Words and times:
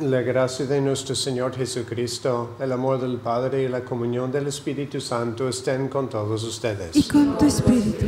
La 0.00 0.20
gracia 0.20 0.66
de 0.66 0.78
nuestro 0.80 1.14
Señor 1.14 1.56
Jesucristo, 1.56 2.56
el 2.60 2.70
amor 2.72 3.00
del 3.00 3.16
Padre 3.16 3.62
y 3.62 3.68
la 3.68 3.82
comunión 3.82 4.30
del 4.30 4.48
Espíritu 4.48 5.00
Santo 5.00 5.48
estén 5.48 5.88
con 5.88 6.10
todos 6.10 6.44
ustedes. 6.44 6.94
Y 6.94 7.04
con 7.04 7.38
tu 7.38 7.46
espíritu. 7.46 8.04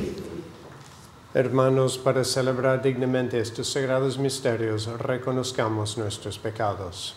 Hermanos, 1.32 1.96
para 1.96 2.24
celebrar 2.24 2.82
dignamente 2.82 3.40
estos 3.40 3.68
sagrados 3.68 4.18
misterios, 4.18 4.86
reconozcamos 4.98 5.96
nuestros 5.96 6.38
pecados. 6.38 7.14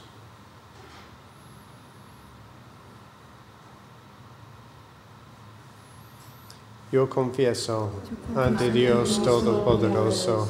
Yo 6.94 7.10
confieso 7.10 7.90
ante 8.38 8.72
Dios 8.72 9.22
Todopoderoso 9.22 10.48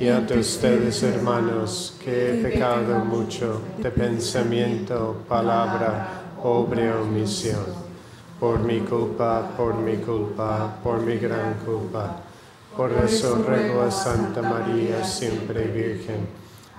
y 0.00 0.08
ante 0.08 0.38
ustedes, 0.38 1.02
hermanos, 1.02 1.96
que 2.02 2.40
he 2.40 2.42
pecado 2.42 3.04
mucho 3.04 3.60
de 3.78 3.90
pensamiento, 3.90 5.22
palabra, 5.28 6.32
obra 6.42 7.00
omisión. 7.00 7.84
Por 8.40 8.58
mi 8.58 8.80
culpa, 8.80 9.52
por 9.56 9.74
mi 9.76 9.96
culpa, 9.98 10.76
por 10.82 11.00
mi 11.00 11.16
gran 11.16 11.54
culpa. 11.64 12.16
Por 12.76 12.90
eso 12.92 13.36
ruego 13.36 13.82
a 13.82 13.90
Santa 13.90 14.42
María, 14.42 15.04
siempre 15.04 15.68
Virgen, 15.68 16.26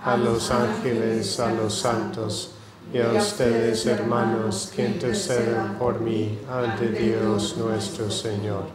a 0.04 0.18
los 0.18 0.52
ángeles, 0.52 1.40
a 1.40 1.54
los 1.54 1.74
santos, 1.74 2.52
y 2.94 3.00
a 3.00 3.14
ustedes, 3.14 3.86
hermanos, 3.86 4.72
que 4.76 4.86
interceden 4.86 5.76
por 5.80 6.02
mí 6.02 6.38
ante 6.52 6.90
Dios 6.90 7.56
nuestro 7.58 8.12
Señor. 8.12 8.75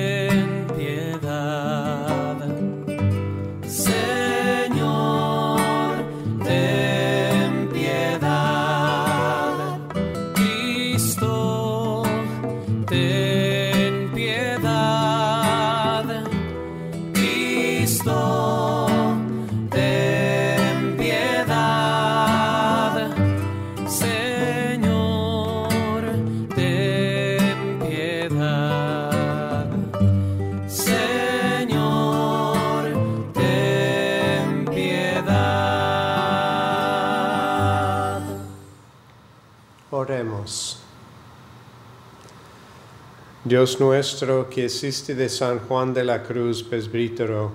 Dios 43.51 43.81
nuestro, 43.81 44.49
que 44.49 44.67
hiciste 44.67 45.13
de 45.13 45.27
San 45.27 45.59
Juan 45.59 45.93
de 45.93 46.05
la 46.05 46.23
Cruz, 46.23 46.63
presbítero, 46.63 47.51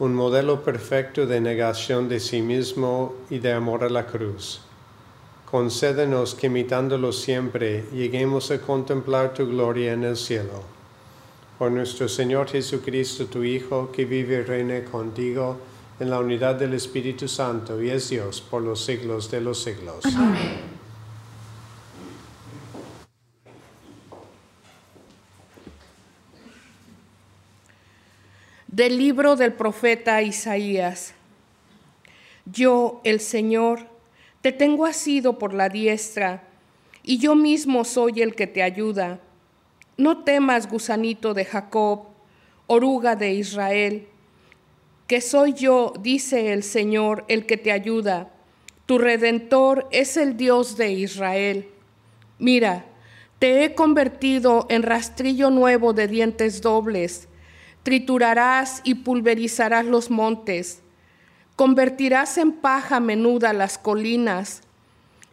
un 0.00 0.12
modelo 0.12 0.64
perfecto 0.64 1.24
de 1.24 1.40
negación 1.40 2.08
de 2.08 2.18
sí 2.18 2.42
mismo 2.42 3.14
y 3.30 3.38
de 3.38 3.52
amor 3.52 3.84
a 3.84 3.88
la 3.88 4.06
cruz. 4.06 4.60
Concédenos 5.48 6.34
que 6.34 6.48
imitándolo 6.48 7.12
siempre 7.12 7.84
lleguemos 7.92 8.50
a 8.50 8.60
contemplar 8.60 9.32
tu 9.32 9.46
gloria 9.46 9.92
en 9.92 10.02
el 10.02 10.16
cielo. 10.16 10.64
Por 11.60 11.70
nuestro 11.70 12.08
Señor 12.08 12.48
Jesucristo, 12.48 13.26
tu 13.26 13.44
Hijo, 13.44 13.92
que 13.92 14.06
vive 14.06 14.40
y 14.40 14.42
reina 14.42 14.84
contigo 14.84 15.58
en 16.00 16.10
la 16.10 16.18
unidad 16.18 16.56
del 16.56 16.74
Espíritu 16.74 17.28
Santo 17.28 17.80
y 17.80 17.90
es 17.90 18.10
Dios 18.10 18.40
por 18.40 18.62
los 18.62 18.84
siglos 18.84 19.30
de 19.30 19.40
los 19.40 19.62
siglos. 19.62 20.02
Del 28.72 28.98
libro 28.98 29.34
del 29.34 29.52
profeta 29.52 30.22
Isaías. 30.22 31.14
Yo, 32.46 33.00
el 33.02 33.18
Señor, 33.18 33.88
te 34.42 34.52
tengo 34.52 34.86
asido 34.86 35.40
por 35.40 35.54
la 35.54 35.68
diestra, 35.68 36.44
y 37.02 37.18
yo 37.18 37.34
mismo 37.34 37.84
soy 37.84 38.22
el 38.22 38.36
que 38.36 38.46
te 38.46 38.62
ayuda. 38.62 39.18
No 39.96 40.22
temas, 40.22 40.70
gusanito 40.70 41.34
de 41.34 41.46
Jacob, 41.46 42.04
oruga 42.68 43.16
de 43.16 43.34
Israel, 43.34 44.06
que 45.08 45.20
soy 45.20 45.52
yo, 45.54 45.92
dice 45.98 46.52
el 46.52 46.62
Señor, 46.62 47.24
el 47.26 47.46
que 47.46 47.56
te 47.56 47.72
ayuda. 47.72 48.30
Tu 48.86 48.98
redentor 48.98 49.88
es 49.90 50.16
el 50.16 50.36
Dios 50.36 50.76
de 50.76 50.92
Israel. 50.92 51.68
Mira, 52.38 52.84
te 53.40 53.64
he 53.64 53.74
convertido 53.74 54.66
en 54.70 54.84
rastrillo 54.84 55.50
nuevo 55.50 55.92
de 55.92 56.06
dientes 56.06 56.62
dobles 56.62 57.26
triturarás 57.82 58.80
y 58.84 58.96
pulverizarás 58.96 59.86
los 59.86 60.10
montes, 60.10 60.80
convertirás 61.56 62.38
en 62.38 62.52
paja 62.52 63.00
menuda 63.00 63.52
las 63.52 63.78
colinas, 63.78 64.62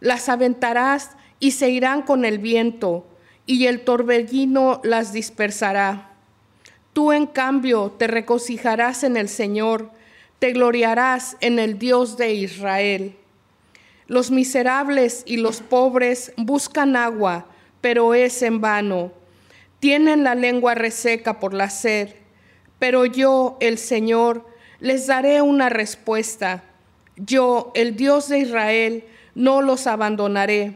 las 0.00 0.28
aventarás 0.28 1.10
y 1.40 1.52
se 1.52 1.70
irán 1.70 2.02
con 2.02 2.24
el 2.24 2.38
viento, 2.38 3.06
y 3.46 3.66
el 3.66 3.80
torbellino 3.80 4.80
las 4.84 5.12
dispersará. 5.12 6.10
Tú, 6.92 7.12
en 7.12 7.26
cambio, 7.26 7.94
te 7.98 8.06
regocijarás 8.06 9.04
en 9.04 9.16
el 9.16 9.28
Señor, 9.28 9.90
te 10.38 10.52
gloriarás 10.52 11.36
en 11.40 11.58
el 11.58 11.78
Dios 11.78 12.16
de 12.16 12.34
Israel. 12.34 13.16
Los 14.06 14.30
miserables 14.30 15.22
y 15.26 15.36
los 15.36 15.60
pobres 15.60 16.32
buscan 16.36 16.96
agua, 16.96 17.46
pero 17.80 18.14
es 18.14 18.42
en 18.42 18.60
vano. 18.60 19.12
Tienen 19.80 20.24
la 20.24 20.34
lengua 20.34 20.74
reseca 20.74 21.40
por 21.40 21.54
la 21.54 21.70
sed 21.70 22.14
pero 22.78 23.04
yo, 23.04 23.56
el 23.60 23.78
Señor, 23.78 24.46
les 24.80 25.06
daré 25.06 25.42
una 25.42 25.68
respuesta. 25.68 26.64
Yo, 27.16 27.72
el 27.74 27.96
Dios 27.96 28.28
de 28.28 28.38
Israel, 28.40 29.04
no 29.34 29.62
los 29.62 29.86
abandonaré. 29.86 30.74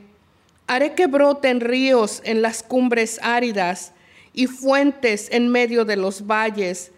Haré 0.66 0.94
que 0.94 1.06
broten 1.06 1.60
ríos 1.60 2.20
en 2.24 2.42
las 2.42 2.62
cumbres 2.62 3.20
áridas 3.22 3.92
y 4.32 4.46
fuentes 4.46 5.28
en 5.30 5.48
medio 5.48 5.84
de 5.84 5.96
los 5.96 6.26
valles. 6.26 6.92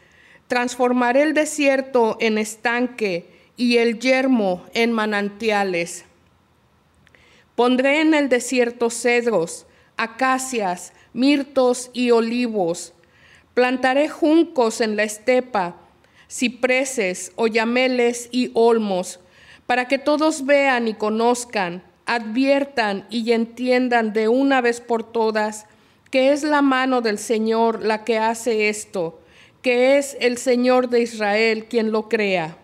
Transformaré 0.47 1.23
el 1.23 1.35
desierto 1.35 2.17
en 2.21 2.39
estanque 2.39 3.29
y 3.57 3.77
el 3.79 3.99
yermo 3.99 4.65
en 4.73 4.93
manantiales. 4.93 6.05
Pondré 7.55 8.01
en 8.01 8.15
el 8.15 8.29
desierto 8.29 8.91
cedros, 8.91 9.67
acacias, 9.97 10.93
mirtos 11.13 11.91
y 11.93 12.11
olivos. 12.11 12.94
Plantaré 13.55 14.09
juncos 14.09 14.81
en 14.81 14.97
la 14.97 15.05
estepa, 15.05 15.77
cipreses, 16.29 17.33
oyameles 17.37 18.29
y 18.33 18.51
olmos, 18.55 19.21
para 19.67 19.87
que 19.89 19.99
todos 19.99 20.45
vean 20.45 20.89
y 20.89 20.95
conozcan, 20.95 21.83
adviertan 22.07 23.07
y 23.11 23.33
entiendan 23.33 24.13
de 24.13 24.29
una 24.29 24.61
vez 24.61 24.81
por 24.81 25.05
todas 25.05 25.67
que 26.15 26.33
es 26.33 26.45
la 26.45 26.63
mano 26.63 27.01
del 27.01 27.19
Señor 27.19 27.83
la 27.83 28.05
que 28.05 28.19
hace 28.19 28.69
esto, 28.69 29.21
que 29.63 29.99
es 29.99 30.17
el 30.21 30.39
Señor 30.39 30.89
de 30.89 31.01
Israel 31.01 31.67
quien 31.69 31.91
lo 31.91 32.09
crea. 32.09 32.57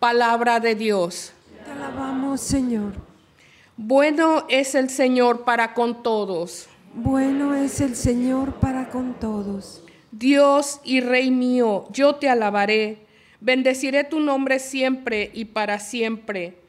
Palabra 0.00 0.58
de 0.58 0.74
Dios. 0.74 1.32
Te 1.64 1.70
alabamos, 1.70 2.40
Señor. 2.40 2.94
Bueno 3.76 4.46
es 4.48 4.74
el 4.74 4.90
Señor 4.90 5.44
para 5.44 5.74
con 5.74 6.02
todos. 6.02 6.66
Bueno 6.94 7.54
es 7.54 7.80
el 7.80 7.94
Señor 7.94 8.54
para 8.54 8.88
con 8.88 9.14
todos. 9.14 9.84
Dios 10.10 10.80
y 10.84 11.00
Rey 11.00 11.30
mío, 11.30 11.86
yo 11.90 12.16
te 12.16 12.28
alabaré. 12.28 13.06
Bendeciré 13.40 14.04
tu 14.04 14.20
nombre 14.20 14.58
siempre 14.58 15.30
y 15.34 15.46
para 15.46 15.78
siempre. 15.78 16.60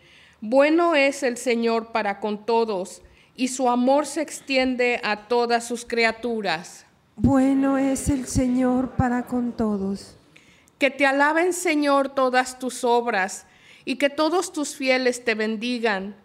Bueno 0.41 0.95
es 0.95 1.23
el 1.23 1.37
Señor 1.37 1.91
para 1.91 2.19
con 2.19 2.45
todos, 2.45 3.01
y 3.35 3.47
su 3.47 3.69
amor 3.69 4.05
se 4.05 4.21
extiende 4.21 4.99
a 5.03 5.27
todas 5.27 5.65
sus 5.65 5.85
criaturas. 5.85 6.85
Bueno 7.15 7.77
es 7.77 8.09
el 8.09 8.25
Señor 8.25 8.91
para 8.91 9.25
con 9.25 9.53
todos. 9.53 10.17
Que 10.77 10.91
te 10.91 11.05
alaben, 11.05 11.53
Señor, 11.53 12.09
todas 12.09 12.59
tus 12.59 12.83
obras, 12.83 13.45
y 13.83 13.95
que 13.95 14.09
todos 14.09 14.53
tus 14.53 14.75
fieles 14.75 15.25
te 15.25 15.35
bendigan. 15.35 16.15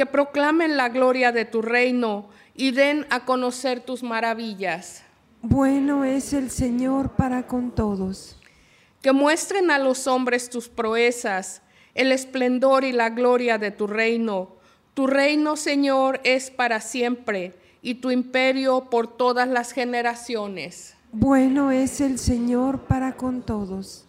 Que 0.00 0.06
proclamen 0.06 0.78
la 0.78 0.88
gloria 0.88 1.30
de 1.30 1.44
tu 1.44 1.60
reino 1.60 2.30
y 2.54 2.70
den 2.70 3.06
a 3.10 3.26
conocer 3.26 3.80
tus 3.80 4.02
maravillas. 4.02 5.02
Bueno 5.42 6.04
es 6.04 6.32
el 6.32 6.50
Señor 6.50 7.10
para 7.16 7.46
con 7.46 7.74
todos. 7.74 8.38
Que 9.02 9.12
muestren 9.12 9.70
a 9.70 9.78
los 9.78 10.06
hombres 10.06 10.48
tus 10.48 10.70
proezas, 10.70 11.60
el 11.94 12.12
esplendor 12.12 12.84
y 12.84 12.92
la 12.92 13.10
gloria 13.10 13.58
de 13.58 13.72
tu 13.72 13.86
reino. 13.86 14.56
Tu 14.94 15.06
reino, 15.06 15.54
Señor, 15.56 16.18
es 16.24 16.50
para 16.50 16.80
siempre 16.80 17.52
y 17.82 17.96
tu 17.96 18.10
imperio 18.10 18.88
por 18.88 19.18
todas 19.18 19.48
las 19.48 19.72
generaciones. 19.72 20.94
Bueno 21.12 21.72
es 21.72 22.00
el 22.00 22.18
Señor 22.18 22.84
para 22.84 23.18
con 23.18 23.42
todos. 23.42 24.06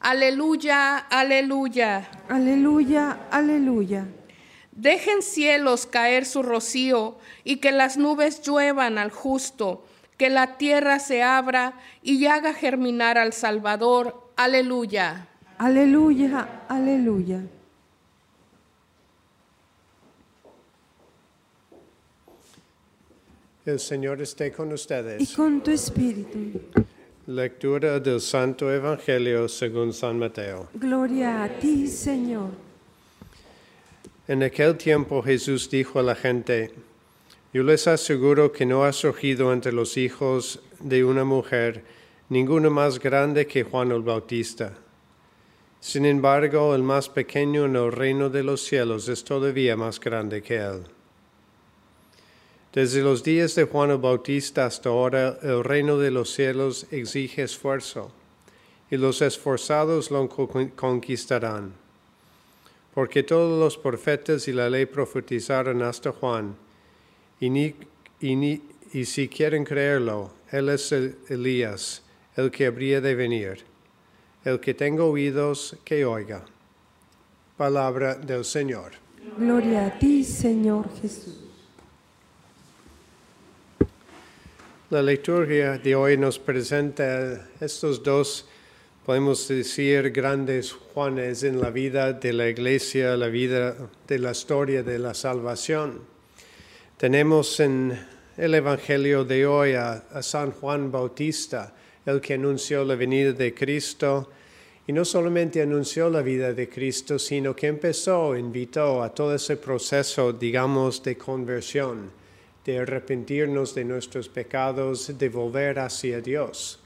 Aleluya, 0.00 0.96
aleluya. 0.96 2.08
Aleluya, 2.30 3.26
aleluya. 3.30 4.06
Dejen 4.78 5.22
cielos 5.22 5.86
caer 5.86 6.24
su 6.24 6.44
rocío 6.44 7.18
y 7.42 7.56
que 7.56 7.72
las 7.72 7.96
nubes 7.96 8.42
lluevan 8.42 8.96
al 8.96 9.10
justo, 9.10 9.84
que 10.16 10.30
la 10.30 10.56
tierra 10.56 11.00
se 11.00 11.20
abra 11.20 11.72
y 12.00 12.24
haga 12.26 12.54
germinar 12.54 13.18
al 13.18 13.32
Salvador. 13.32 14.30
Aleluya. 14.36 15.26
Aleluya, 15.58 16.62
aleluya. 16.68 17.42
El 23.66 23.80
Señor 23.80 24.22
esté 24.22 24.52
con 24.52 24.70
Y 24.70 24.74
ustedes. 24.74 25.32
con 25.34 25.60
tu 25.60 25.72
espíritu. 25.72 26.60
Lectura 27.26 27.98
del 27.98 28.20
Santo 28.20 28.72
Evangelio 28.72 29.48
según 29.48 29.92
San 29.92 30.20
Mateo. 30.20 30.68
Gloria 30.74 31.42
a 31.42 31.48
ti, 31.48 31.88
Señor. 31.88 32.67
En 34.28 34.42
aquel 34.42 34.76
tiempo 34.76 35.22
Jesús 35.22 35.70
dijo 35.70 35.98
a 35.98 36.02
la 36.02 36.14
gente, 36.14 36.70
Yo 37.54 37.62
les 37.62 37.88
aseguro 37.88 38.52
que 38.52 38.66
no 38.66 38.84
ha 38.84 38.92
surgido 38.92 39.54
entre 39.54 39.72
los 39.72 39.96
hijos 39.96 40.60
de 40.80 41.02
una 41.02 41.24
mujer 41.24 41.82
ninguno 42.28 42.68
más 42.70 42.98
grande 42.98 43.46
que 43.46 43.64
Juan 43.64 43.90
el 43.90 44.02
Bautista. 44.02 44.74
Sin 45.80 46.04
embargo, 46.04 46.74
el 46.74 46.82
más 46.82 47.08
pequeño 47.08 47.64
en 47.64 47.76
el 47.76 47.90
reino 47.90 48.28
de 48.28 48.42
los 48.42 48.60
cielos 48.62 49.08
es 49.08 49.24
todavía 49.24 49.76
más 49.78 49.98
grande 49.98 50.42
que 50.42 50.56
él. 50.56 50.82
Desde 52.74 53.00
los 53.00 53.24
días 53.24 53.54
de 53.54 53.64
Juan 53.64 53.92
el 53.92 53.96
Bautista 53.98 54.66
hasta 54.66 54.90
ahora, 54.90 55.38
el 55.40 55.64
reino 55.64 55.96
de 55.96 56.10
los 56.10 56.34
cielos 56.34 56.86
exige 56.90 57.44
esfuerzo, 57.44 58.12
y 58.90 58.98
los 58.98 59.22
esforzados 59.22 60.10
lo 60.10 60.28
con- 60.28 60.68
conquistarán. 60.68 61.72
Porque 62.98 63.22
todos 63.22 63.60
los 63.60 63.78
profetas 63.78 64.48
y 64.48 64.52
la 64.52 64.68
ley 64.68 64.84
profetizaron 64.84 65.82
hasta 65.82 66.10
Juan, 66.10 66.56
y, 67.38 67.48
ni- 67.48 67.76
y 68.20 68.34
ni- 68.34 68.60
y 68.92 69.04
si 69.04 69.28
quieren 69.28 69.62
creerlo, 69.64 70.32
él 70.50 70.68
es 70.70 70.90
el- 70.90 71.14
Elías, 71.28 72.02
el 72.34 72.50
que 72.50 72.66
habría 72.66 73.00
de 73.00 73.14
venir. 73.14 73.62
El 74.44 74.58
que 74.58 74.74
tenga 74.74 75.04
oídos, 75.04 75.76
que 75.84 76.04
oiga. 76.04 76.44
Palabra 77.56 78.16
del 78.16 78.44
Señor. 78.44 78.90
Gloria 79.38 79.86
a 79.86 79.96
ti, 80.00 80.24
Señor 80.24 80.88
Jesús. 81.00 81.38
La 84.90 85.02
liturgia 85.02 85.78
de 85.78 85.94
hoy 85.94 86.16
nos 86.16 86.36
presenta 86.40 87.48
estos 87.60 88.02
dos, 88.02 88.48
podemos 89.08 89.48
decir, 89.48 90.10
grandes 90.10 90.70
Juanes 90.70 91.42
en 91.42 91.62
la 91.62 91.70
vida 91.70 92.12
de 92.12 92.30
la 92.30 92.46
iglesia, 92.46 93.16
la 93.16 93.28
vida 93.28 93.74
de 94.06 94.18
la 94.18 94.32
historia 94.32 94.82
de 94.82 94.98
la 94.98 95.14
salvación. 95.14 96.00
Tenemos 96.98 97.58
en 97.58 97.98
el 98.36 98.54
Evangelio 98.54 99.24
de 99.24 99.46
hoy 99.46 99.72
a, 99.72 100.04
San 100.20 100.50
Juan 100.50 100.92
Bautista, 100.92 101.74
el 102.04 102.20
que 102.20 102.34
anunció 102.34 102.84
la 102.84 102.96
venida 102.96 103.32
de 103.32 103.54
Cristo, 103.54 104.28
y 104.86 104.92
no 104.92 105.06
solamente 105.06 105.62
anunció 105.62 106.10
la 106.10 106.20
vida 106.20 106.52
de 106.52 106.68
Cristo, 106.68 107.18
sino 107.18 107.56
que 107.56 107.68
empezó, 107.68 108.36
invitó 108.36 109.02
a 109.02 109.14
todo 109.14 109.34
ese 109.34 109.56
proceso, 109.56 110.34
digamos, 110.34 111.02
de 111.02 111.16
conversión 111.16 112.10
de 112.62 112.80
arrepentirnos 112.80 113.74
de 113.74 113.86
nuestros 113.86 114.28
pecados, 114.28 115.16
de 115.16 115.30
volver 115.30 115.78
hacia 115.78 116.20
Dios. 116.20 116.77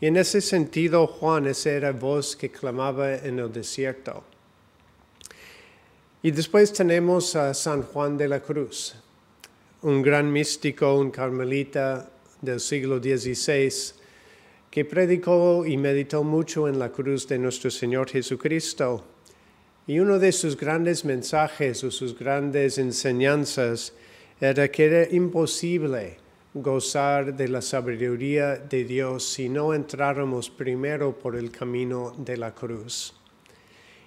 Y 0.00 0.06
en 0.06 0.16
ese 0.18 0.40
sentido, 0.40 1.06
Juan, 1.06 1.46
esa 1.46 1.70
era 1.70 1.92
voz 1.92 2.36
que 2.36 2.50
clamaba 2.50 3.14
en 3.14 3.38
el 3.38 3.50
desierto. 3.50 4.24
Y 6.22 6.32
después 6.32 6.72
tenemos 6.72 7.34
a 7.34 7.54
San 7.54 7.82
Juan 7.82 8.18
de 8.18 8.28
la 8.28 8.40
Cruz, 8.40 8.94
un 9.82 10.02
gran 10.02 10.30
místico, 10.30 10.98
un 10.98 11.10
carmelita 11.10 12.10
del 12.42 12.60
siglo 12.60 12.98
XVI, 12.98 13.72
que 14.70 14.84
predicó 14.84 15.64
y 15.64 15.78
meditó 15.78 16.22
mucho 16.22 16.68
en 16.68 16.78
la 16.78 16.90
cruz 16.90 17.26
de 17.26 17.38
nuestro 17.38 17.70
Señor 17.70 18.10
Jesucristo. 18.10 19.02
Y 19.86 20.00
uno 20.00 20.18
de 20.18 20.32
sus 20.32 20.56
grandes 20.58 21.04
mensajes 21.06 21.82
o 21.84 21.90
sus 21.90 22.18
grandes 22.18 22.76
enseñanzas 22.76 23.94
era 24.40 24.68
que 24.70 24.84
era 24.84 25.14
imposible 25.14 26.18
gozar 26.62 27.34
de 27.36 27.48
la 27.48 27.60
sabiduría 27.60 28.56
de 28.56 28.84
Dios 28.84 29.28
si 29.28 29.48
no 29.48 29.74
entráramos 29.74 30.48
primero 30.48 31.18
por 31.18 31.36
el 31.36 31.50
camino 31.50 32.14
de 32.16 32.38
la 32.38 32.54
cruz. 32.54 33.12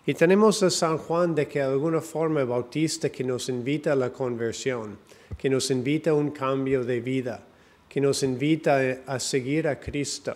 Y 0.08 0.15
tenemos 0.15 0.63
a 0.63 0.72
San 0.72 0.98
Juan 0.98 1.36
de 1.36 1.48
que 1.48 1.62
alguna 1.62 2.01
forma 2.01 2.44
bautista 2.44 3.10
que 3.10 3.24
nos 3.24 3.50
invita 3.50 3.94
a 3.94 3.96
la 3.96 4.12
conversión, 4.12 4.98
que 5.38 5.48
nos 5.48 5.70
invita 5.70 6.10
a 6.10 6.15
un 6.15 6.32
cambio 6.32 6.84
de 6.84 7.00
vida, 7.01 7.44
que 7.88 8.01
nos 8.01 8.24
invita 8.24 9.03
a 9.06 9.20
seguir 9.20 9.68
a 9.68 9.79
Cristo, 9.79 10.36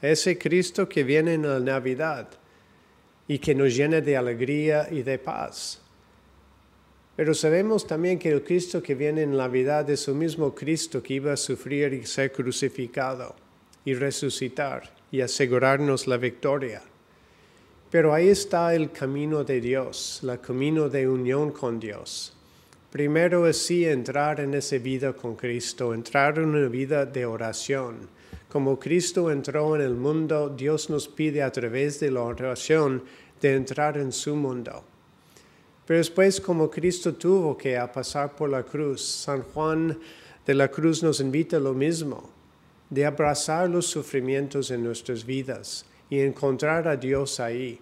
a 0.00 0.08
ese 0.08 0.38
Cristo 0.38 0.88
que 0.88 1.04
viene 1.04 1.34
en 1.34 1.42
la 1.42 1.60
Navidad 1.60 2.28
y 3.28 3.38
que 3.38 3.54
nos 3.54 3.76
llena 3.76 4.00
de 4.00 4.16
alegría 4.16 4.88
y 4.90 5.02
de 5.02 5.18
paz. 5.18 5.83
Pero 7.16 7.32
sabemos 7.32 7.86
también 7.86 8.18
que 8.18 8.30
el 8.30 8.42
Cristo 8.42 8.82
que 8.82 8.94
viene 8.94 9.22
en 9.22 9.36
la 9.36 9.44
Navidad 9.44 9.88
es 9.88 10.08
el 10.08 10.14
mismo 10.14 10.54
Cristo 10.54 11.02
que 11.02 11.14
iba 11.14 11.32
a 11.32 11.36
sufrir 11.36 11.92
y 11.92 12.06
ser 12.06 12.32
crucificado 12.32 13.36
y 13.84 13.94
resucitar 13.94 14.92
y 15.12 15.20
asegurarnos 15.20 16.08
la 16.08 16.16
victoria. 16.16 16.82
Pero 17.88 18.12
ahí 18.12 18.28
está 18.28 18.74
el 18.74 18.90
camino 18.90 19.44
de 19.44 19.60
Dios, 19.60 20.20
el 20.24 20.40
camino 20.40 20.88
de 20.88 21.08
unión 21.08 21.52
con 21.52 21.78
Dios. 21.78 22.34
Primero 22.90 23.46
es 23.46 23.58
sí 23.58 23.84
entrar 23.84 24.40
en 24.40 24.54
esa 24.54 24.78
vida 24.78 25.12
con 25.12 25.36
Cristo, 25.36 25.94
entrar 25.94 26.38
en 26.38 26.46
una 26.46 26.68
vida 26.68 27.06
de 27.06 27.26
oración. 27.26 28.08
Como 28.48 28.78
Cristo 28.80 29.30
entró 29.30 29.76
en 29.76 29.82
el 29.82 29.94
mundo, 29.94 30.48
Dios 30.48 30.90
nos 30.90 31.06
pide 31.06 31.42
a 31.42 31.52
través 31.52 32.00
de 32.00 32.10
la 32.10 32.22
oración 32.22 33.04
de 33.40 33.54
entrar 33.54 33.98
en 33.98 34.10
su 34.10 34.34
mundo. 34.34 34.84
Pero 35.86 35.98
después, 35.98 36.40
como 36.40 36.70
Cristo 36.70 37.14
tuvo 37.14 37.56
que 37.56 37.78
pasar 37.92 38.34
por 38.34 38.48
la 38.48 38.62
cruz, 38.62 39.02
San 39.02 39.42
Juan 39.42 39.98
de 40.46 40.54
la 40.54 40.68
Cruz 40.68 41.02
nos 41.02 41.20
invita 41.20 41.56
a 41.56 41.60
lo 41.60 41.74
mismo, 41.74 42.30
de 42.90 43.04
abrazar 43.04 43.68
los 43.68 43.86
sufrimientos 43.86 44.70
en 44.70 44.82
nuestras 44.82 45.24
vidas 45.24 45.84
y 46.08 46.20
encontrar 46.20 46.86
a 46.86 46.96
Dios 46.96 47.40
ahí. 47.40 47.78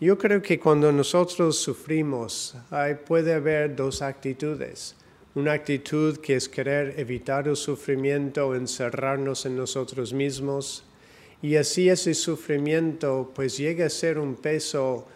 Yo 0.00 0.16
creo 0.16 0.40
que 0.40 0.58
cuando 0.58 0.90
nosotros 0.92 1.58
sufrimos, 1.58 2.54
hay, 2.70 2.94
puede 2.94 3.34
haber 3.34 3.76
dos 3.76 4.00
actitudes. 4.00 4.96
Una 5.34 5.52
actitud 5.52 6.16
que 6.18 6.36
es 6.36 6.48
querer 6.48 6.98
evitar 6.98 7.46
el 7.46 7.56
sufrimiento, 7.56 8.54
encerrarnos 8.54 9.44
en 9.44 9.56
nosotros 9.56 10.12
mismos, 10.12 10.84
y 11.42 11.56
así 11.56 11.88
ese 11.88 12.14
sufrimiento 12.14 13.30
pues 13.34 13.56
llega 13.56 13.86
a 13.86 13.90
ser 13.90 14.18
un 14.18 14.34
peso 14.34 15.06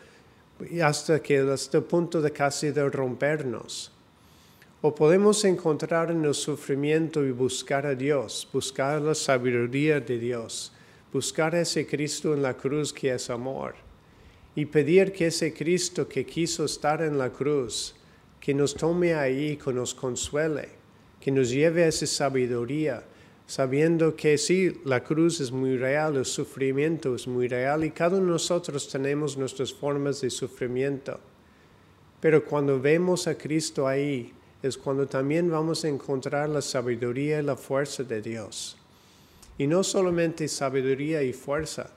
hasta 0.83 1.23
que 1.23 1.39
hasta 1.39 1.79
el 1.79 1.85
punto 1.85 2.21
de 2.21 2.31
casi 2.31 2.71
de 2.71 2.89
rompernos. 2.89 3.91
O 4.83 4.95
podemos 4.95 5.45
encontrar 5.45 6.11
en 6.11 6.25
el 6.25 6.35
sufrimiento 6.35 7.25
y 7.25 7.31
buscar 7.31 7.87
a 7.87 7.95
Dios, 7.95 8.47
buscar 8.53 9.01
la 9.01 9.15
sabiduría 9.15 10.01
de 10.01 10.19
Dios, 10.19 10.73
buscar 11.13 11.55
ese 11.55 11.87
Cristo 11.87 12.35
en 12.35 12.43
la 12.43 12.55
cruz 12.55 12.93
que 12.93 13.15
es 13.15 13.31
amor 13.31 13.75
y 14.55 14.67
pedir 14.67 15.13
que 15.13 15.27
ese 15.27 15.53
Cristo 15.53 16.09
que 16.09 16.25
quiso 16.25 16.65
estar 16.65 17.03
en 17.03 17.19
la 17.19 17.31
cruz, 17.31 17.95
que 18.39 18.55
nos 18.55 18.75
tome 18.75 19.15
ahí, 19.15 19.57
que 19.57 19.73
nos 19.73 19.95
consuele, 19.95 20.69
que 21.21 21.31
nos 21.31 21.51
lleve 21.51 21.85
a 21.85 21.89
esa 21.89 22.07
sabiduría, 22.07 23.03
sabiendo 23.47 24.17
que 24.17 24.39
sí, 24.39 24.81
la 24.85 25.03
cruz 25.03 25.41
es 25.41 25.53
muy 25.53 25.77
real, 25.77 26.17
el 26.17 26.25
sufrimiento 26.25 27.15
es 27.15 27.27
muy 27.27 27.49
real 27.49 27.85
y 27.85 27.91
cada 27.91 28.17
uno 28.17 28.27
de 28.27 28.33
nosotros 28.33 28.89
tenemos 28.89 29.37
nuestras 29.37 29.73
formas 29.73 30.21
de 30.21 30.31
sufrimiento. 30.31 31.21
Pero 32.21 32.45
cuando 32.45 32.81
vemos 32.81 33.27
a 33.27 33.37
Cristo 33.37 33.87
ahí, 33.87 34.33
es 34.63 34.79
cuando 34.79 35.07
también 35.07 35.51
vamos 35.51 35.85
a 35.85 35.89
encontrar 35.89 36.49
la 36.49 36.63
sabiduría 36.63 37.41
y 37.41 37.43
la 37.43 37.55
fuerza 37.55 38.03
de 38.03 38.23
Dios. 38.23 38.79
Y 39.59 39.67
no 39.67 39.85
solamente 39.85 40.49
sabiduría 40.49 41.23
y 41.23 41.35
fuerza, 41.35 41.91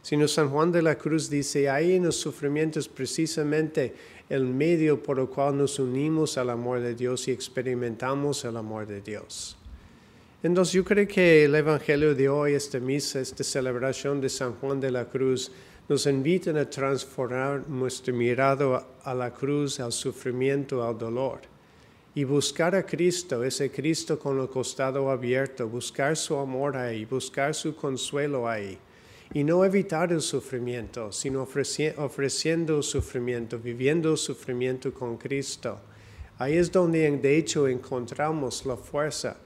sino 0.00 0.26
San 0.26 0.48
Juan 0.48 0.72
de 0.72 0.80
la 0.80 0.96
Cruz 0.96 1.28
dice, 1.28 1.68
ahí 1.68 1.96
en 1.96 2.04
los 2.04 2.16
sufrimientos 2.16 2.88
precisamente 2.88 3.94
el 4.30 4.44
medio 4.44 5.02
por 5.02 5.18
el 5.18 5.28
cual 5.28 5.58
nos 5.58 5.78
unimos 5.78 6.38
al 6.38 6.48
amor 6.48 6.80
de 6.80 6.94
Dios 6.94 7.28
y 7.28 7.32
experimentamos 7.32 8.44
el 8.46 8.56
amor 8.56 8.86
de 8.86 9.02
Dios. 9.02 9.58
Entonces 10.44 10.74
yo 10.74 10.84
creo 10.84 11.08
que 11.08 11.46
el 11.46 11.54
Evangelio 11.54 12.14
de 12.14 12.28
hoy, 12.28 12.52
esta 12.52 12.78
misa, 12.78 13.18
esta 13.18 13.42
celebración 13.42 14.20
de 14.20 14.28
San 14.28 14.52
Juan 14.56 14.78
de 14.78 14.90
la 14.90 15.06
Cruz, 15.06 15.50
nos 15.88 16.04
invitan 16.04 16.58
a 16.58 16.68
transformar 16.68 17.66
nuestro 17.66 18.12
mirado 18.12 18.86
a 19.02 19.14
la 19.14 19.32
cruz, 19.32 19.80
al 19.80 19.90
sufrimiento, 19.90 20.86
al 20.86 20.98
dolor, 20.98 21.40
y 22.14 22.24
buscar 22.24 22.74
a 22.74 22.84
Cristo, 22.84 23.42
ese 23.42 23.70
Cristo 23.70 24.18
con 24.18 24.38
el 24.38 24.48
costado 24.48 25.10
abierto, 25.10 25.66
buscar 25.66 26.14
su 26.14 26.36
amor 26.36 26.76
ahí, 26.76 27.06
buscar 27.06 27.54
su 27.54 27.74
consuelo 27.74 28.46
ahí, 28.46 28.76
y 29.32 29.44
no 29.44 29.64
evitar 29.64 30.12
el 30.12 30.20
sufrimiento, 30.20 31.10
sino 31.10 31.48
ofreciendo 31.96 32.82
sufrimiento, 32.82 33.58
viviendo 33.58 34.10
el 34.10 34.18
sufrimiento 34.18 34.92
con 34.92 35.16
Cristo. 35.16 35.80
Ahí 36.36 36.58
es 36.58 36.70
donde 36.70 37.10
de 37.16 37.38
hecho 37.38 37.66
encontramos 37.66 38.66
la 38.66 38.76
fuerza 38.76 39.38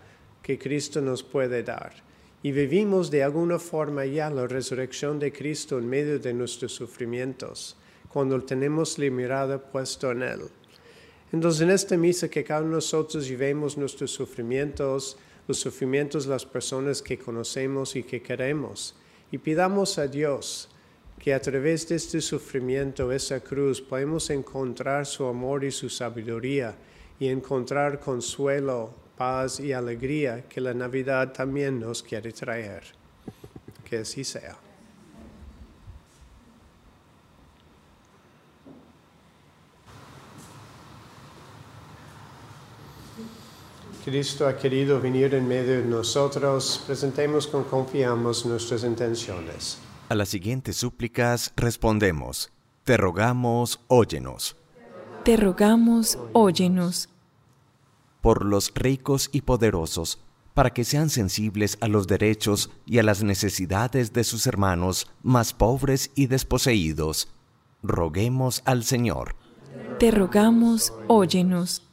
que 0.48 0.58
Cristo 0.58 1.02
nos 1.02 1.22
puede 1.22 1.62
dar. 1.62 1.92
Y 2.42 2.52
vivimos 2.52 3.10
de 3.10 3.22
alguna 3.22 3.58
forma 3.58 4.06
ya 4.06 4.30
la 4.30 4.46
resurrección 4.46 5.18
de 5.18 5.30
Cristo 5.30 5.76
en 5.76 5.86
medio 5.86 6.18
de 6.18 6.32
nuestros 6.32 6.72
sufrimientos, 6.72 7.76
cuando 8.08 8.42
tenemos 8.42 8.98
la 8.98 9.10
mirada 9.10 9.58
puesta 9.58 10.10
en 10.10 10.22
Él. 10.22 10.40
Entonces 11.34 11.60
en 11.60 11.68
esta 11.68 11.98
misa 11.98 12.30
que 12.30 12.44
cada 12.44 12.62
uno 12.62 12.70
de 12.70 12.74
nosotros 12.76 13.28
llevemos 13.28 13.76
nuestros 13.76 14.10
sufrimientos, 14.10 15.18
los 15.46 15.58
sufrimientos 15.58 16.24
de 16.24 16.30
las 16.30 16.46
personas 16.46 17.02
que 17.02 17.18
conocemos 17.18 17.94
y 17.94 18.02
que 18.02 18.22
queremos, 18.22 18.94
y 19.30 19.36
pidamos 19.36 19.98
a 19.98 20.06
Dios 20.06 20.70
que 21.18 21.34
a 21.34 21.42
través 21.42 21.86
de 21.90 21.96
este 21.96 22.22
sufrimiento, 22.22 23.12
esa 23.12 23.40
cruz, 23.40 23.82
podemos 23.82 24.30
encontrar 24.30 25.04
su 25.04 25.26
amor 25.26 25.62
y 25.64 25.70
su 25.70 25.90
sabiduría 25.90 26.74
y 27.20 27.28
encontrar 27.28 28.00
consuelo, 28.00 29.07
paz 29.18 29.60
y 29.60 29.72
alegría 29.72 30.48
que 30.48 30.60
la 30.60 30.72
Navidad 30.72 31.32
también 31.32 31.80
nos 31.80 32.02
quiere 32.02 32.32
traer. 32.32 32.84
Que 33.84 33.98
así 33.98 34.24
sea. 34.24 34.56
Cristo 44.04 44.46
ha 44.48 44.56
querido 44.56 45.00
venir 45.00 45.34
en 45.34 45.46
medio 45.46 45.82
de 45.82 45.84
nosotros, 45.84 46.82
presentemos 46.86 47.46
con 47.46 47.64
confianza 47.64 48.48
nuestras 48.48 48.82
intenciones. 48.82 49.78
A 50.08 50.14
las 50.14 50.30
siguientes 50.30 50.76
súplicas 50.76 51.52
respondemos, 51.56 52.50
te 52.84 52.96
rogamos, 52.96 53.80
óyenos. 53.88 54.56
Te 55.24 55.36
rogamos, 55.36 56.18
óyenos. 56.32 57.10
Por 58.28 58.44
los 58.44 58.74
ricos 58.74 59.30
y 59.32 59.40
poderosos, 59.40 60.22
para 60.52 60.74
que 60.74 60.84
sean 60.84 61.08
sensibles 61.08 61.78
a 61.80 61.88
los 61.88 62.06
derechos 62.06 62.70
y 62.84 62.98
a 62.98 63.02
las 63.02 63.22
necesidades 63.22 64.12
de 64.12 64.22
sus 64.22 64.46
hermanos 64.46 65.10
más 65.22 65.54
pobres 65.54 66.10
y 66.14 66.26
desposeídos, 66.26 67.32
roguemos 67.82 68.60
al 68.66 68.84
Señor. 68.84 69.34
Te 69.98 70.10
rogamos, 70.10 70.92
óyenos. 71.06 71.88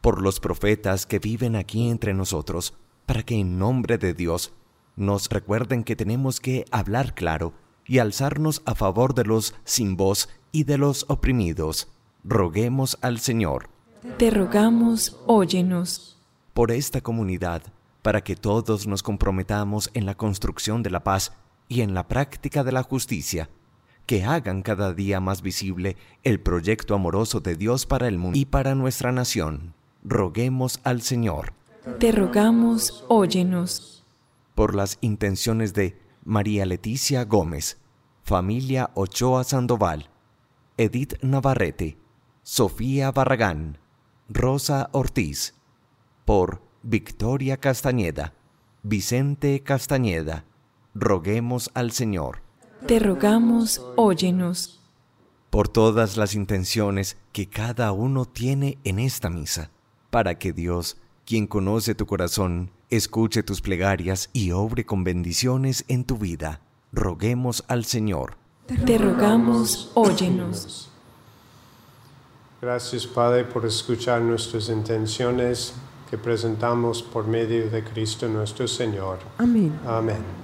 Por 0.00 0.20
los 0.20 0.40
profetas 0.40 1.06
que 1.06 1.20
viven 1.20 1.54
aquí 1.54 1.88
entre 1.88 2.12
nosotros, 2.12 2.74
para 3.06 3.22
que 3.22 3.36
en 3.36 3.56
nombre 3.56 3.98
de 3.98 4.14
Dios 4.14 4.52
nos 4.96 5.28
recuerden 5.28 5.84
que 5.84 5.94
tenemos 5.94 6.40
que 6.40 6.64
hablar 6.72 7.14
claro 7.14 7.52
y 7.86 7.98
alzarnos 7.98 8.62
a 8.64 8.74
favor 8.74 9.14
de 9.14 9.26
los 9.26 9.54
sin 9.62 9.96
voz 9.96 10.28
y 10.50 10.64
de 10.64 10.76
los 10.78 11.04
oprimidos. 11.08 11.86
Roguemos 12.24 12.98
al 13.00 13.20
Señor. 13.20 13.71
Te 14.18 14.30
rogamos, 14.30 15.16
óyenos. 15.26 16.18
Por 16.54 16.72
esta 16.72 17.00
comunidad, 17.00 17.62
para 18.02 18.20
que 18.20 18.34
todos 18.34 18.88
nos 18.88 19.00
comprometamos 19.00 19.90
en 19.94 20.06
la 20.06 20.16
construcción 20.16 20.82
de 20.82 20.90
la 20.90 21.04
paz 21.04 21.32
y 21.68 21.82
en 21.82 21.94
la 21.94 22.08
práctica 22.08 22.64
de 22.64 22.72
la 22.72 22.82
justicia, 22.82 23.48
que 24.04 24.24
hagan 24.24 24.62
cada 24.62 24.92
día 24.92 25.20
más 25.20 25.40
visible 25.40 25.96
el 26.24 26.40
proyecto 26.40 26.96
amoroso 26.96 27.38
de 27.38 27.54
Dios 27.54 27.86
para 27.86 28.08
el 28.08 28.18
mundo 28.18 28.36
y 28.36 28.44
para 28.44 28.74
nuestra 28.74 29.12
nación. 29.12 29.72
Roguemos 30.02 30.80
al 30.82 31.02
Señor. 31.02 31.52
Te 32.00 32.10
rogamos, 32.10 33.04
óyenos. 33.06 34.04
Por 34.56 34.74
las 34.74 34.98
intenciones 35.00 35.74
de 35.74 35.96
María 36.24 36.66
Leticia 36.66 37.24
Gómez, 37.24 37.78
familia 38.24 38.90
Ochoa 38.94 39.44
Sandoval, 39.44 40.10
Edith 40.76 41.22
Navarrete, 41.22 41.98
Sofía 42.42 43.12
Barragán, 43.12 43.78
Rosa 44.28 44.88
Ortiz, 44.92 45.54
por 46.24 46.62
Victoria 46.82 47.56
Castañeda, 47.56 48.32
Vicente 48.82 49.60
Castañeda, 49.60 50.44
roguemos 50.94 51.70
al 51.74 51.92
Señor. 51.92 52.40
Te 52.86 52.98
rogamos, 52.98 53.82
óyenos. 53.96 54.80
Por 55.50 55.68
todas 55.68 56.16
las 56.16 56.34
intenciones 56.34 57.16
que 57.32 57.48
cada 57.48 57.92
uno 57.92 58.24
tiene 58.24 58.78
en 58.84 58.98
esta 58.98 59.28
misa, 59.28 59.70
para 60.10 60.38
que 60.38 60.52
Dios, 60.52 60.96
quien 61.26 61.46
conoce 61.46 61.94
tu 61.94 62.06
corazón, 62.06 62.70
escuche 62.90 63.42
tus 63.42 63.60
plegarias 63.60 64.30
y 64.32 64.52
obre 64.52 64.84
con 64.84 65.04
bendiciones 65.04 65.84
en 65.88 66.04
tu 66.04 66.16
vida. 66.16 66.60
Roguemos 66.92 67.64
al 67.68 67.84
Señor. 67.84 68.36
Te 68.66 68.98
rogamos, 68.98 69.90
óyenos. 69.94 70.91
Gracias, 72.62 73.08
Padre, 73.08 73.42
por 73.42 73.66
escuchar 73.66 74.22
nuestras 74.22 74.68
intenciones 74.68 75.74
que 76.08 76.16
presentamos 76.16 77.02
por 77.02 77.26
medio 77.26 77.68
de 77.68 77.82
Cristo 77.82 78.28
nuestro 78.28 78.68
Señor. 78.68 79.18
Amén. 79.36 79.72
Amén. 79.84 80.41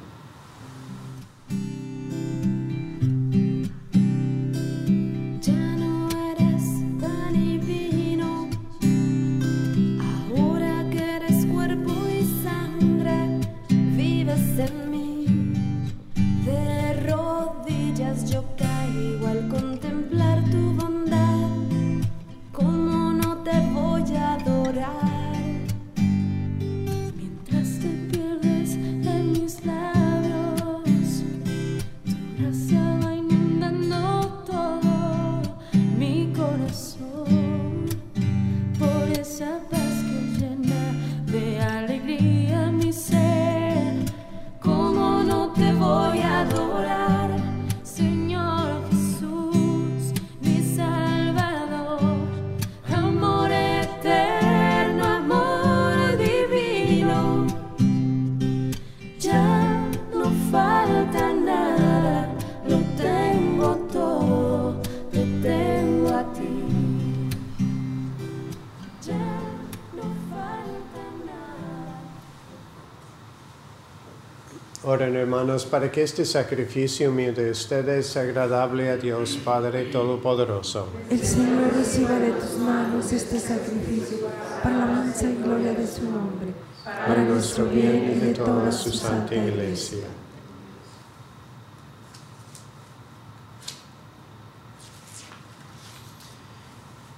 Oren 74.91 75.17
hermanos 75.17 75.67
para 75.67 75.93
que 75.93 76.03
este 76.03 76.25
sacrificio 76.25 77.13
mío 77.13 77.35
de 77.35 77.51
ustedes 77.51 78.07
sea 78.07 78.23
agradable 78.23 78.89
a 78.89 78.97
Dios 78.97 79.39
Padre 79.45 79.85
Todopoderoso. 79.93 80.89
El 81.11 81.21
Señor 81.21 81.75
reciba 81.75 82.19
de 82.19 82.31
tus 82.31 82.57
manos 82.57 83.13
este 83.13 83.39
sacrificio 83.39 84.29
para 84.63 84.79
la 84.79 84.85
alabanza 84.85 85.29
y 85.29 85.43
gloria 85.43 85.75
de 85.75 85.87
su 85.87 86.05
nombre, 86.05 86.55
para 86.83 87.23
nuestro 87.23 87.67
bien 87.67 88.17
y 88.17 88.19
de 88.19 88.33
toda 88.33 88.73
su 88.73 88.91
santa 88.91 89.35
iglesia. 89.35 90.07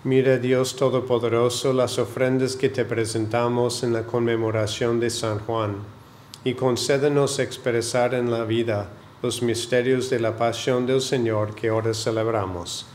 Mira 0.03 0.39
Dios 0.39 0.75
Todopoderoso 0.75 1.73
las 1.73 2.01
ofrendas 2.01 2.57
que 2.57 2.69
te 2.69 2.85
presentamos 2.85 3.85
en 3.85 3.93
la 3.93 4.07
conmemoración 4.07 4.99
de 4.99 5.11
San 5.11 5.39
Juan 5.39 6.00
y 6.45 6.55
concédenos 6.55 7.39
expresar 7.39 8.15
en 8.15 8.31
la 8.31 8.45
vida 8.45 8.89
los 9.23 9.43
misterios 9.43 10.09
de 10.09 10.19
la 10.21 10.37
pasión 10.37 10.87
del 10.87 11.01
Señor 11.03 11.55
que 11.55 11.69
ahora 11.69 11.93
celebramos. 11.93 12.87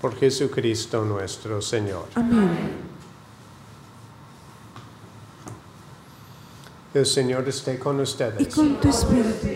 Por 0.00 0.16
Jesucristo 0.16 1.04
nuestro 1.04 1.60
Señor. 1.60 2.06
Amén. 2.14 2.94
El 6.94 7.06
Señor 7.06 7.48
esté 7.48 7.78
con 7.78 7.98
Y 7.98 8.02
ustedes. 8.02 8.54
con 8.54 8.80
tu 8.80 8.88
espíritu 8.88 9.48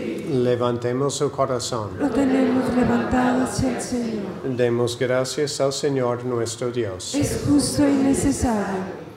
Levantemos 0.43 1.21
el 1.21 1.31
corazón. 1.31 1.91
lo 1.99 2.11
tenemos 2.11 2.75
levantado 2.75 3.45
hacia 3.45 3.77
el 3.77 3.83
Señor. 3.83 4.27
Demos 4.45 4.99
gracias 4.99 5.61
al 5.61 5.73
Señor 5.73 6.25
nuestro 6.25 6.71
Dios. 6.71 7.15
Es 7.15 7.45
justo 7.49 7.89
y 7.89 7.93
necesario. 7.93 9.08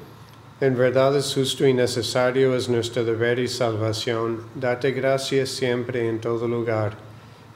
En 0.62 0.77
verdad 0.77 1.18
es 1.18 1.34
justo 1.34 1.65
y 1.65 1.74
necesario, 1.74 2.56
es 2.56 2.70
nuestro 2.70 3.03
deber 3.03 3.39
y 3.39 3.48
salvación, 3.48 4.41
darte 4.53 4.91
gracias 4.91 5.50
siempre 5.50 6.08
en 6.08 6.22
todo 6.22 6.48
lugar. 6.48 6.98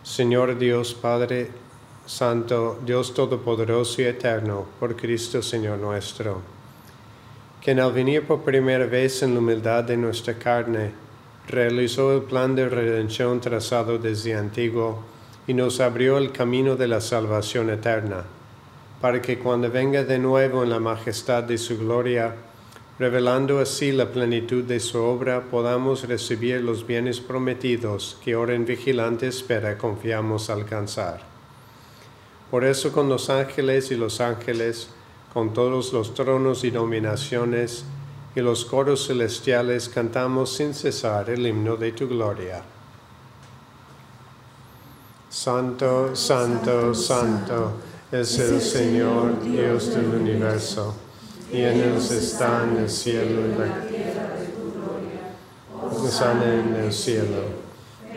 Señor 0.01 0.57
Dios 0.57 0.95
Padre 0.95 1.51
Santo, 2.07 2.79
Dios 2.83 3.13
Todopoderoso 3.13 4.01
y 4.01 4.05
Eterno, 4.05 4.65
por 4.79 4.95
Cristo 4.95 5.43
Señor 5.43 5.77
nuestro, 5.77 6.41
que 7.61 7.73
al 7.73 7.93
venir 7.93 8.23
por 8.25 8.41
primera 8.41 8.87
vez 8.87 9.21
en 9.21 9.35
la 9.35 9.39
humildad 9.39 9.83
de 9.83 9.97
nuestra 9.97 10.33
carne, 10.39 10.89
realizó 11.47 12.11
el 12.11 12.23
plan 12.23 12.55
de 12.55 12.67
redención 12.67 13.39
trazado 13.39 13.99
desde 13.99 14.33
antiguo 14.33 15.03
y 15.45 15.53
nos 15.53 15.79
abrió 15.79 16.17
el 16.17 16.31
camino 16.31 16.75
de 16.75 16.87
la 16.87 17.01
salvación 17.01 17.69
eterna, 17.69 18.23
para 18.99 19.21
que 19.21 19.37
cuando 19.37 19.69
venga 19.69 20.03
de 20.03 20.17
nuevo 20.17 20.63
en 20.63 20.71
la 20.71 20.79
majestad 20.79 21.43
de 21.43 21.59
su 21.59 21.77
gloria, 21.77 22.33
revelando 22.97 23.59
así 23.59 23.91
la 23.91 24.11
plenitud 24.11 24.63
de 24.63 24.79
su 24.79 24.99
obra, 24.99 25.43
podamos 25.51 26.07
recibir 26.07 26.61
los 26.61 26.87
bienes 26.87 27.19
prometidos 27.19 28.17
que 28.23 28.33
ahora 28.33 28.53
en 28.53 28.65
vigilante 28.65 29.27
espera 29.27 29.77
confiamos 29.77 30.49
alcanzar. 30.49 31.21
Por 32.49 32.63
eso 32.63 32.91
con 32.91 33.09
los 33.09 33.29
ángeles 33.29 33.91
y 33.91 33.95
los 33.95 34.21
ángeles, 34.21 34.89
con 35.33 35.53
todos 35.53 35.91
los 35.91 36.13
tronos 36.13 36.63
y 36.63 36.71
dominaciones, 36.71 37.85
y 38.35 38.41
los 38.41 38.65
coros 38.65 39.07
celestiales 39.07 39.89
cantamos 39.89 40.53
sin 40.53 40.73
cesar 40.73 41.29
el 41.29 41.47
himno 41.47 41.77
de 41.77 41.91
tu 41.93 42.07
gloria. 42.07 42.63
Santo, 45.29 46.15
santo, 46.15 46.93
santo 46.93 47.73
es 48.11 48.39
el 48.39 48.61
Señor 48.61 49.41
Dios 49.43 49.93
del 49.93 50.05
universo, 50.05 50.95
él 51.61 51.95
están 51.97 52.77
el 52.77 52.89
cielo 52.89 53.41
y 53.47 53.59
la 53.59 53.87
tierra. 53.87 54.35
Sana 56.09 56.53
en 56.53 56.75
el 56.75 56.93
cielo. 56.93 57.65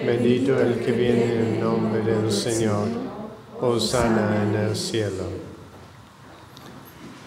Bendito 0.04 0.60
el 0.60 0.78
que 0.78 0.92
viene 0.92 1.24
en 1.24 1.54
el 1.54 1.60
nombre 1.60 2.02
del 2.02 2.30
Señor. 2.30 2.86
Hosanna 3.60 4.42
en 4.42 4.54
el 4.54 4.76
cielo. 4.76 5.24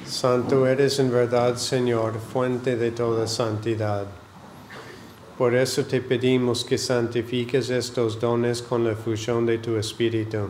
Santo 0.05 0.67
eres 0.67 0.99
en 0.99 1.11
verdad, 1.11 1.57
Señor, 1.57 2.19
fuente 2.19 2.75
de 2.75 2.91
toda 2.91 3.27
santidad. 3.27 4.05
Por 5.37 5.55
eso 5.55 5.85
te 5.85 6.01
pedimos 6.01 6.63
que 6.63 6.77
santifiques 6.77 7.69
estos 7.69 8.19
dones 8.19 8.61
con 8.61 8.85
la 8.85 8.95
fusión 8.95 9.45
de 9.45 9.57
tu 9.57 9.75
Espíritu, 9.75 10.49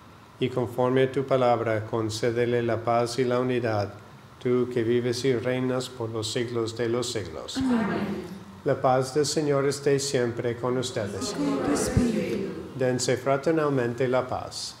y 0.41 0.49
conforme 0.49 1.03
a 1.03 1.11
tu 1.11 1.23
palabra, 1.23 1.85
concédele 1.85 2.63
la 2.63 2.83
paz 2.83 3.19
y 3.19 3.23
la 3.23 3.39
unidad, 3.39 3.93
tú 4.41 4.67
que 4.73 4.83
vives 4.83 5.23
y 5.23 5.35
reinas 5.35 5.87
por 5.87 6.09
los 6.09 6.31
siglos 6.33 6.75
de 6.75 6.89
los 6.89 7.11
siglos. 7.11 7.59
La 8.65 8.81
paz 8.81 9.13
del 9.13 9.27
Señor 9.27 9.67
esté 9.67 9.99
siempre 9.99 10.57
con 10.57 10.79
ustedes. 10.79 11.35
Dense 12.75 13.17
fraternalmente 13.17 14.07
la 14.07 14.27
paz. 14.27 14.80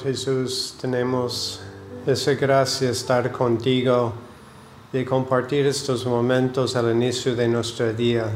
Jesús, 0.00 0.76
tenemos 0.80 1.60
esa 2.06 2.34
gracia 2.34 2.86
de 2.86 2.92
estar 2.92 3.30
contigo 3.32 4.12
y 4.92 5.04
compartir 5.04 5.66
estos 5.66 6.06
momentos 6.06 6.76
al 6.76 6.90
inicio 6.92 7.34
de 7.34 7.48
nuestro 7.48 7.92
día, 7.92 8.30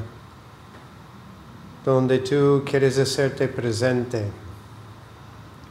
donde 1.84 2.18
tú 2.18 2.62
quieres 2.64 2.98
hacerte 2.98 3.48
presente 3.48 4.24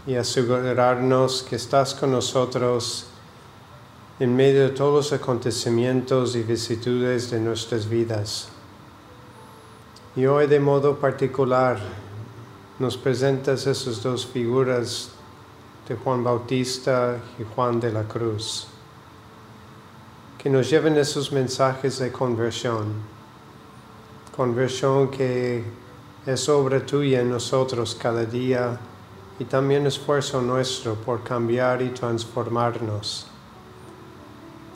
y 0.08 0.15
asegurarnos 0.15 1.43
que 1.43 1.58
estás 1.58 1.93
con 1.93 2.12
nosotros 2.12 3.08
en 4.19 4.36
medio 4.36 4.63
de 4.63 4.69
todos 4.69 5.12
los 5.12 5.13
acontecimientos 5.13 6.36
y 6.36 6.43
vicitudes 6.43 7.30
de 7.30 7.39
nuestras 7.39 7.88
vidas. 7.88 8.49
Y 10.15 10.25
hoy 10.25 10.47
de 10.47 10.60
modo 10.60 10.97
particular 10.97 11.80
nos 12.80 12.97
presentas 12.97 13.67
esas 13.67 14.01
dos 14.01 14.25
figuras 14.25 15.12
de 15.91 15.97
Juan 15.97 16.23
Bautista 16.23 17.17
y 17.38 17.43
Juan 17.54 17.82
de 17.82 17.91
la 17.91 18.04
Cruz, 18.04 18.65
que 20.38 20.49
nos 20.49 20.69
lleven 20.69 20.95
esos 20.95 21.34
mensajes 21.34 21.99
de 21.99 22.13
conversión, 22.13 22.93
conversión 24.34 25.12
que 25.12 25.65
es 26.25 26.47
obra 26.47 26.86
tuya 26.86 27.19
en 27.19 27.30
nosotros 27.30 27.97
cada 28.01 28.23
día 28.23 28.80
y 29.38 29.43
también 29.43 29.86
esfuerzo 29.86 30.41
nuestro 30.41 30.95
por 30.95 31.23
cambiar 31.23 31.82
y 31.82 31.89
transformarnos. 31.89 33.27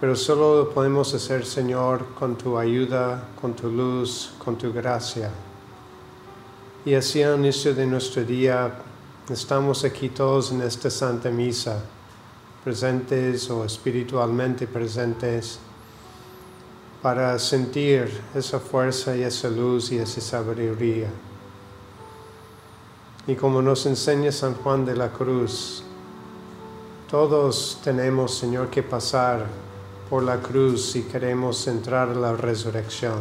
Pero 0.02 0.18
solo 0.18 0.58
lo 0.58 0.70
podemos 0.70 1.14
hacer, 1.14 1.46
Señor, 1.46 2.08
con 2.20 2.36
tu 2.36 2.58
ayuda, 2.58 3.30
con 3.40 3.54
tu 3.54 3.72
luz, 3.72 4.34
con 4.44 4.58
tu 4.58 4.74
gracia. 4.74 5.32
Y 6.84 6.94
así 6.94 7.24
al 7.24 7.40
inicio 7.40 7.74
de 7.74 7.86
nuestro 7.86 8.26
día 8.26 8.82
estamos 9.30 9.84
aquí 9.84 10.10
todos 10.10 10.52
en 10.52 10.62
esta 10.62 10.90
Santa 10.90 11.30
Misa, 11.30 11.82
presentes 12.64 13.50
o 13.50 13.66
espiritualmente 13.66 14.68
presentes, 14.68 15.60
para 17.02 17.38
sentir 17.40 18.22
esa 18.34 18.60
fuerza 18.60 19.16
y 19.16 19.24
esa 19.24 19.50
luz 19.50 19.92
y 19.92 19.98
esa 19.98 20.22
sabiduría. 20.22 21.10
Y 23.28 23.36
como 23.36 23.62
nos 23.62 23.86
enseña 23.86 24.32
San 24.32 24.54
Juan 24.56 24.86
de 24.86 24.96
la 24.96 25.12
Cruz, 25.12 25.84
todos 27.10 27.80
tenemos, 27.84 28.36
Señor, 28.36 28.70
que 28.70 28.84
pasar 28.84 29.46
por 30.10 30.24
la 30.24 30.38
cruz 30.38 30.92
si 30.92 31.04
queremos 31.04 31.68
entrar 31.68 32.10
a 32.10 32.16
la 32.16 32.34
resurrección. 32.34 33.20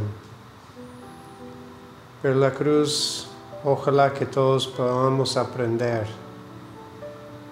Pero 2.21 2.35
la 2.37 2.53
cruz, 2.53 3.24
ojalá 3.65 4.13
que 4.13 4.27
todos 4.27 4.67
podamos 4.67 5.37
aprender 5.37 6.07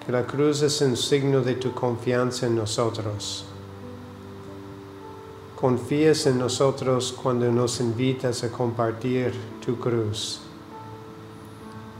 que 0.05 0.11
la 0.11 0.25
cruz 0.25 0.61
es 0.61 0.81
un 0.81 0.95
signo 0.95 1.41
de 1.41 1.55
tu 1.55 1.73
confianza 1.73 2.45
en 2.45 2.55
nosotros. 2.55 3.45
Confías 5.59 6.25
en 6.25 6.37
nosotros 6.37 7.13
cuando 7.13 7.49
nos 7.49 7.79
invitas 7.79 8.43
a 8.43 8.51
compartir 8.51 9.33
tu 9.65 9.79
cruz. 9.79 10.41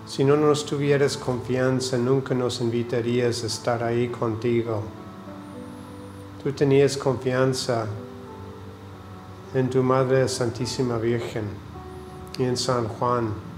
Si 0.06 0.24
no 0.26 0.36
nos 0.36 0.66
tuvieras 0.66 1.16
confianza, 1.16 1.98
nunca 1.98 2.36
nos 2.36 2.60
invitarías 2.60 3.44
a 3.44 3.48
estar 3.48 3.82
ahí 3.84 4.10
contigo. 4.10 4.84
Tú 6.44 6.52
tenías 6.52 6.98
confianza 6.98 7.88
en 9.54 9.70
tu 9.70 9.82
Madre 9.82 10.28
Santísima 10.28 10.98
Virgen 10.98 11.46
y 12.38 12.44
en 12.44 12.58
San 12.58 12.90
Juan, 12.90 13.53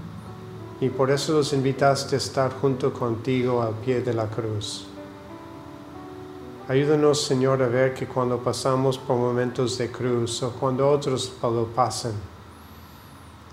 y 0.80 0.88
por 0.88 1.10
eso 1.10 1.32
los 1.32 1.52
invitaste 1.52 2.16
a 2.16 2.18
estar 2.18 2.52
junto 2.52 2.92
contigo 2.92 3.62
al 3.62 3.74
pie 3.74 4.02
de 4.02 4.12
la 4.12 4.26
cruz. 4.26 4.86
Ayúdanos, 6.68 7.22
Señor, 7.22 7.62
a 7.62 7.68
ver 7.68 7.94
que 7.94 8.06
cuando 8.06 8.38
pasamos 8.38 8.98
por 8.98 9.16
momentos 9.16 9.78
de 9.78 9.90
cruz 9.90 10.42
o 10.42 10.50
cuando 10.50 10.88
otros 10.88 11.32
lo 11.42 11.66
pasan, 11.66 12.12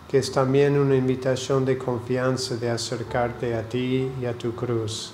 que 0.10 0.18
es 0.18 0.32
también 0.32 0.78
una 0.80 0.96
invitación 0.96 1.64
de 1.64 1.78
confianza 1.78 2.56
de 2.56 2.70
acercarte 2.70 3.56
a 3.56 3.68
ti 3.70 4.12
y 4.20 4.26
a 4.26 4.38
tu 4.38 4.54
cruz 4.54 5.14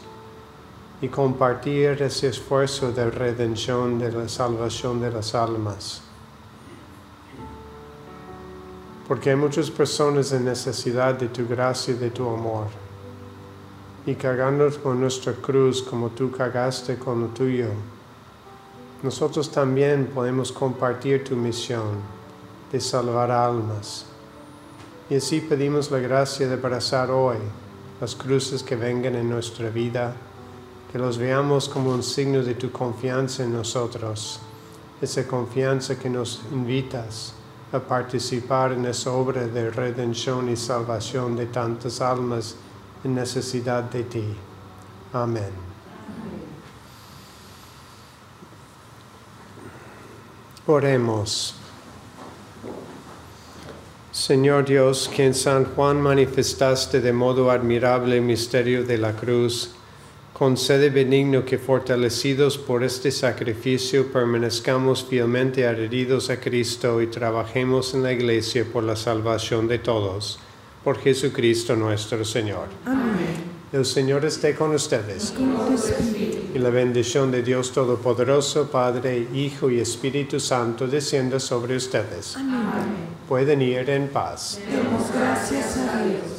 y 1.01 1.07
compartir 1.07 2.01
ese 2.01 2.27
esfuerzo 2.27 2.91
de 2.91 3.09
redención, 3.09 3.99
de 3.99 4.11
la 4.11 4.27
salvación 4.27 4.99
de 4.99 5.11
las 5.11 5.33
almas. 5.35 6.08
Porque 9.09 9.31
hay 9.31 9.35
muchas 9.35 9.71
personas 9.71 10.31
en 10.33 10.45
necesidad 10.45 11.15
de 11.15 11.29
tu 11.29 11.47
gracia 11.47 11.95
y 11.95 11.97
de 11.97 12.11
tu 12.11 12.29
amor. 12.29 12.67
Y 14.05 14.13
cargando 14.13 14.69
con 14.83 14.99
nuestra 14.99 15.33
cruz 15.33 15.81
como 15.81 16.09
tú 16.09 16.29
cargaste 16.29 16.99
con 16.99 17.21
lo 17.21 17.27
tuyo, 17.29 17.69
nosotros 19.01 19.51
también 19.51 20.11
podemos 20.13 20.51
compartir 20.51 21.23
tu 21.23 21.35
misión 21.35 21.97
de 22.71 22.79
salvar 22.79 23.31
almas. 23.31 24.05
Y 25.09 25.15
así 25.15 25.41
pedimos 25.41 25.89
la 25.89 25.97
gracia 25.97 26.47
de 26.47 26.53
abrazar 26.53 27.09
hoy 27.09 27.37
las 27.99 28.13
cruces 28.13 28.61
que 28.61 28.75
vengan 28.75 29.15
en 29.15 29.27
nuestra 29.27 29.71
vida, 29.71 30.13
que 30.91 30.99
los 30.99 31.17
veamos 31.17 31.67
como 31.67 31.89
un 31.89 32.03
signo 32.03 32.43
de 32.43 32.53
tu 32.53 32.71
confianza 32.71 33.43
en 33.43 33.53
nosotros, 33.53 34.39
esa 35.01 35.25
confianza 35.25 35.97
que 35.97 36.11
nos 36.11 36.43
invitas 36.51 37.33
a 37.71 37.79
participar 37.79 38.73
en 38.73 38.85
esa 38.85 39.11
obra 39.11 39.45
de 39.45 39.69
redención 39.69 40.49
y 40.49 40.55
salvación 40.55 41.35
de 41.35 41.45
tantas 41.45 42.01
almas 42.01 42.55
en 43.03 43.15
necesidad 43.15 43.83
de 43.83 44.03
ti. 44.03 44.25
Amén. 45.13 45.51
Oremos. 50.65 51.55
Señor 54.11 54.65
Dios, 54.65 55.09
que 55.09 55.25
en 55.25 55.33
San 55.33 55.65
Juan 55.65 56.01
manifestaste 56.01 57.01
de 57.01 57.13
modo 57.13 57.49
admirable 57.49 58.17
el 58.17 58.23
misterio 58.23 58.83
de 58.83 58.97
la 58.97 59.13
cruz, 59.13 59.71
concede 60.39 60.89
benigno 60.89 61.43
que 61.43 61.57
fortalecidos 61.57 62.57
por 62.57 62.81
este 62.81 63.11
sacrificio 63.11 64.09
permanezcamos 64.09 65.03
fielmente 65.03 65.67
adheridos 65.67 66.29
a 66.29 66.39
Cristo 66.39 67.01
y 67.01 67.07
trabajemos 67.07 67.93
en 67.93 68.03
la 68.03 68.13
Iglesia 68.13 68.63
por 68.71 68.85
la 68.85 68.95
salvación 68.95 69.67
de 69.67 69.79
todos. 69.79 70.39
Por 70.81 70.97
Jesucristo 70.97 71.75
nuestro 71.75 72.23
Señor. 72.23 72.69
Amén. 72.85 73.59
El 73.73 73.85
Señor 73.85 74.23
esté 74.23 74.55
con 74.55 74.73
ustedes. 74.73 75.33
Y 76.55 76.57
la 76.57 76.69
bendición 76.69 77.31
de 77.31 77.43
Dios 77.43 77.73
Todopoderoso, 77.73 78.71
Padre, 78.71 79.27
Hijo 79.33 79.69
y 79.69 79.81
Espíritu 79.81 80.39
Santo, 80.39 80.87
descienda 80.87 81.41
sobre 81.41 81.75
ustedes. 81.75 82.37
Amén. 82.37 83.09
Pueden 83.27 83.61
ir 83.61 83.89
en 83.89 84.07
paz. 84.07 84.57
Demos 84.71 85.11
gracias 85.13 85.77
a 85.79 86.05
Dios. 86.05 86.38